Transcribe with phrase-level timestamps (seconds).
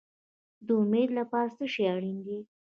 [0.65, 2.39] د امید لپاره څه شی اړین دی؟